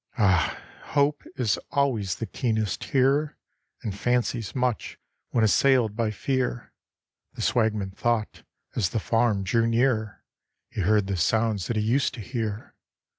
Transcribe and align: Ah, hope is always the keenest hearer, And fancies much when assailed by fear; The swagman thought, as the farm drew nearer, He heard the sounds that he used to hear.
Ah, 0.17 0.59
hope 0.97 1.21
is 1.35 1.59
always 1.69 2.15
the 2.15 2.25
keenest 2.25 2.85
hearer, 2.85 3.37
And 3.83 3.95
fancies 3.95 4.55
much 4.55 4.97
when 5.29 5.43
assailed 5.43 5.95
by 5.95 6.09
fear; 6.09 6.73
The 7.33 7.43
swagman 7.43 7.91
thought, 7.91 8.41
as 8.75 8.89
the 8.89 8.99
farm 8.99 9.43
drew 9.43 9.67
nearer, 9.67 10.23
He 10.71 10.81
heard 10.81 11.05
the 11.05 11.17
sounds 11.17 11.67
that 11.67 11.77
he 11.77 11.83
used 11.83 12.15
to 12.15 12.19
hear. 12.19 12.73